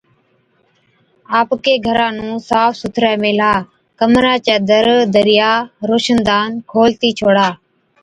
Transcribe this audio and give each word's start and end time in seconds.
آپڪي 1.39 1.73
گھرا 1.85 2.07
نُون 2.17 2.33
صاف 2.49 2.71
سُٿرَي 2.81 3.13
ميهلا، 3.23 3.53
ڪمران 3.99 4.37
چَي 4.45 4.55
در، 4.69 4.85
دريا 5.15 5.51
روشندان 5.89 6.49
کولتِي 6.71 7.09
ڇوڙا 7.17 7.47